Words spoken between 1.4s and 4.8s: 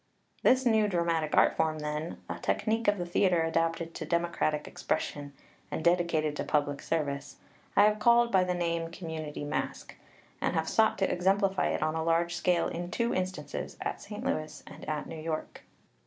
form, then a technique of the theatre adapted to democratic